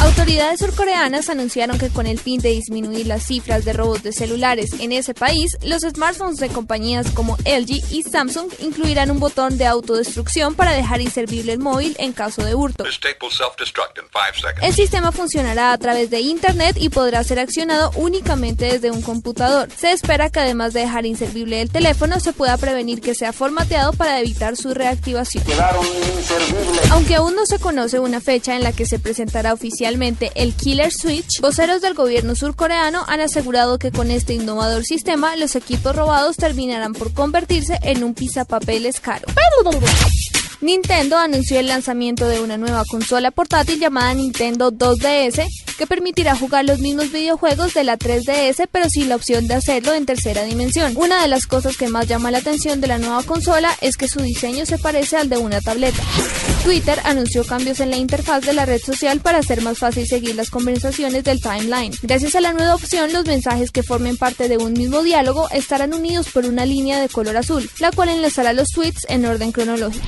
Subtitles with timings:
[0.00, 4.70] Autoridades surcoreanas anunciaron que con el fin de disminuir las cifras de robos de celulares
[4.78, 9.66] en ese país, los smartphones de compañías como LG y Samsung incluirán un botón de
[9.66, 12.84] autodestrucción para dejar inservible el móvil en caso de hurto.
[14.62, 19.68] El sistema funcionará a través de Internet y podrá ser accionado únicamente desde un computador.
[19.76, 23.94] Se espera que además de dejar inservible el teléfono, se pueda prevenir que sea formateado
[23.94, 25.42] para evitar su reactivación.
[26.92, 30.92] Aunque aún no se conoce una fecha en la que se presentará oficialmente el Killer
[30.92, 36.36] Switch, voceros del gobierno surcoreano han asegurado que con este innovador sistema los equipos robados
[36.36, 39.26] terminarán por convertirse en un pisapapeles caro.
[40.60, 45.46] Nintendo anunció el lanzamiento de una nueva consola portátil llamada Nintendo 2DS
[45.76, 49.92] que permitirá jugar los mismos videojuegos de la 3DS pero sin la opción de hacerlo
[49.92, 50.94] en tercera dimensión.
[50.96, 54.08] Una de las cosas que más llama la atención de la nueva consola es que
[54.08, 56.02] su diseño se parece al de una tableta.
[56.64, 60.34] Twitter anunció cambios en la interfaz de la red social para hacer más fácil seguir
[60.34, 61.92] las conversaciones del timeline.
[62.02, 65.92] Gracias a la nueva opción, los mensajes que formen parte de un mismo diálogo estarán
[65.92, 70.06] unidos por una línea de color azul, la cual enlazará los tweets en orden cronológico.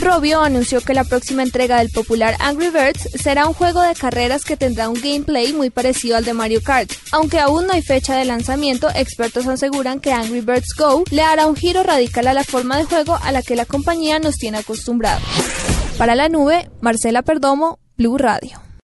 [0.00, 4.44] Robio anunció que la próxima entrega del popular Angry Birds será un juego de carreras
[4.44, 6.90] que tendrá un gameplay muy parecido al de Mario Kart.
[7.12, 11.46] Aunque aún no hay fecha de lanzamiento, expertos aseguran que Angry Birds Go le hará
[11.46, 14.58] un giro radical a la forma de juego a la que la compañía nos tiene
[14.58, 15.22] acostumbrados.
[15.98, 18.65] Para la nube, Marcela Perdomo, Blue Radio.